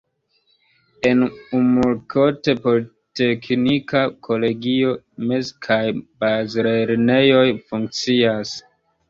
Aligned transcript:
En 1.09 1.19
Umerkot 1.57 2.49
politeknika 2.63 4.01
kolegio, 4.29 4.95
mez- 5.29 5.53
kaj 5.67 5.79
bazlernejoj 6.25 7.47
funkcias. 7.69 8.59